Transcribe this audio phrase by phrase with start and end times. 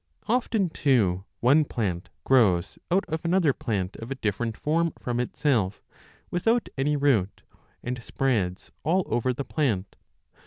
[0.25, 5.83] Often, too, one plant grows out of another plant of a different form from itself,
[6.31, 7.43] without any root,
[7.83, 9.97] and spreads all over the plant.